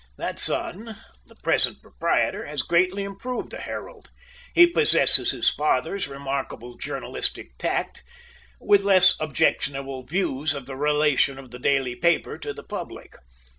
[0.17, 0.97] That son,
[1.27, 4.09] the present proprietor, has greatly improved the "Herald."
[4.55, 8.03] He possesses his father's remarkable journalistic tact,
[8.59, 13.13] with less objectionable views of the relation of the daily paper to the public.